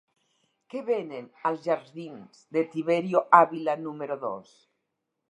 Què 0.73 0.79
venen 0.85 1.25
als 1.49 1.59
jardins 1.67 2.39
de 2.57 2.63
Tiberio 2.71 3.21
Ávila 3.41 3.75
número 3.83 4.17
dos? 4.25 4.55